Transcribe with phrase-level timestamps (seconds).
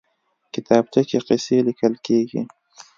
[0.53, 2.41] کتابچه کې قصې لیکل کېږي